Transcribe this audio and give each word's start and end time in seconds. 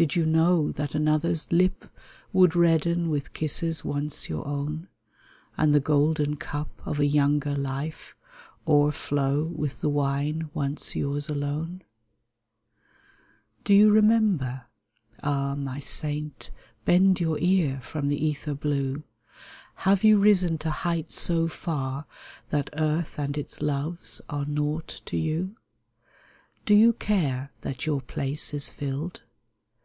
Did 0.00 0.14
you 0.14 0.24
know 0.26 0.70
that 0.70 0.94
another's 0.94 1.50
lip 1.50 1.90
Would 2.32 2.54
redden 2.54 3.10
with 3.10 3.32
kisses 3.32 3.84
once 3.84 4.28
your 4.28 4.46
own, 4.46 4.86
And 5.56 5.74
the 5.74 5.80
golden 5.80 6.36
cup 6.36 6.70
of 6.86 7.00
a 7.00 7.06
younger 7.08 7.56
life 7.56 8.14
O'erflow 8.64 9.42
with 9.42 9.80
the 9.80 9.88
wine 9.88 10.50
once 10.54 10.94
yours 10.94 11.28
alone? 11.28 11.82
Do 13.64 13.74
you 13.74 13.90
remember? 13.90 14.66
Ah, 15.20 15.56
my 15.56 15.80
saint. 15.80 16.52
Bend 16.84 17.18
your 17.18 17.36
ear 17.40 17.80
from 17.80 18.06
the 18.06 18.24
ether 18.24 18.54
blue! 18.54 19.02
Have 19.78 20.04
you 20.04 20.16
risen 20.16 20.58
to 20.58 20.70
heights 20.70 21.20
so 21.20 21.48
far 21.48 22.06
That 22.50 22.70
earth 22.74 23.18
and 23.18 23.36
its 23.36 23.60
loves 23.60 24.20
are 24.30 24.44
nought 24.46 25.00
to 25.06 25.16
you? 25.16 25.56
Do 26.66 26.76
you 26.76 26.92
care 26.92 27.50
that 27.62 27.84
your 27.84 28.00
place 28.00 28.54
is 28.54 28.70
filled 28.70 29.22